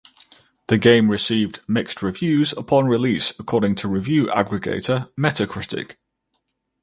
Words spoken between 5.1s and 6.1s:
Metacritic.